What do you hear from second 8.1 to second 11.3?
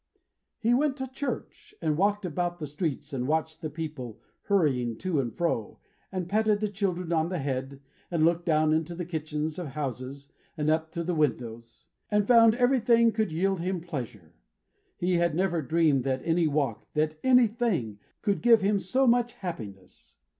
looked down into the kitchens of houses, and up to the